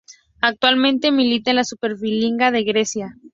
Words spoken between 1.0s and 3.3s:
milita en la Superliga de Grecia.